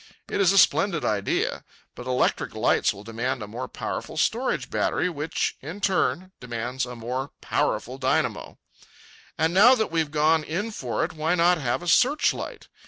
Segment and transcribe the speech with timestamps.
[0.27, 1.63] It is a splendid idea.
[1.93, 6.95] But electric lights will demand a more powerful storage battery, which, in turn, demands a
[6.95, 8.57] more powerful dynamo.
[9.37, 12.67] And now that we've gone in for it, why not have a searchlight?